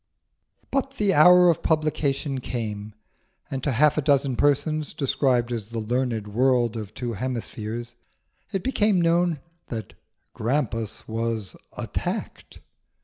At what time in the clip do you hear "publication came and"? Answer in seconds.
1.61-3.63